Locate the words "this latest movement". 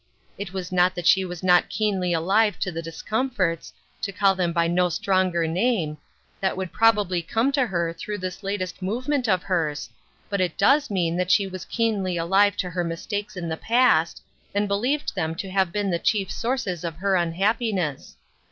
8.17-9.29